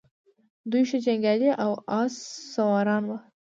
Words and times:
دوی 0.71 0.83
ښه 0.89 0.97
جنګیالي 1.05 1.49
او 1.63 1.71
آس 1.99 2.13
سواران 2.53 3.03
وو 3.05 3.17